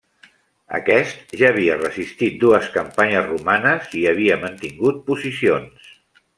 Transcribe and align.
Aquest 0.77 1.35
ja 1.41 1.51
havia 1.55 1.75
resistit 1.81 2.41
dues 2.45 2.71
campanyes 2.79 3.29
romanes 3.29 3.95
i 4.03 4.09
havia 4.15 4.41
mantingut 4.47 5.01
posicions. 5.13 5.97